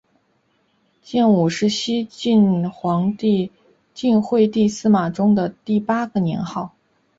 [1.03, 3.51] 建武是西晋皇帝
[3.93, 6.73] 晋惠帝司马衷的第八个年号。